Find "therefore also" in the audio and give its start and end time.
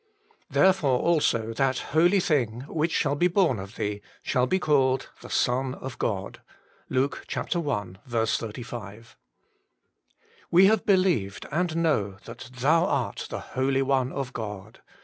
0.49-1.53